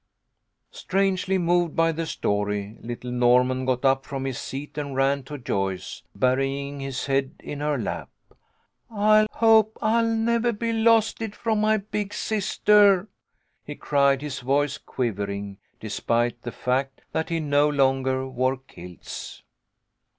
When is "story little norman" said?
2.07-3.65